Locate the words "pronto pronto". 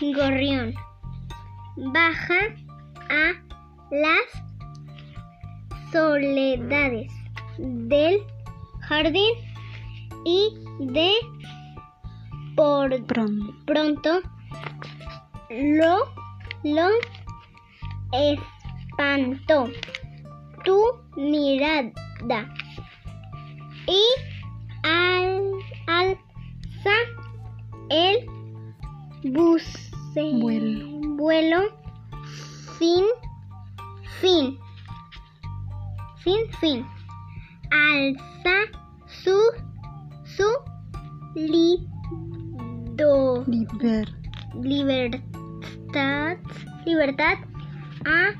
13.06-14.20